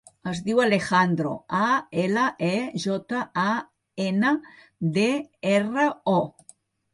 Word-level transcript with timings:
Es 0.29 0.37
diu 0.45 0.59
Alejandro: 0.61 1.33
a, 1.57 1.67
ela, 2.03 2.23
e, 2.47 2.57
jota, 2.85 3.19
a, 3.43 3.53
ena, 4.07 4.33
de, 4.97 5.05
erra, 5.53 5.87
o. 6.15 6.19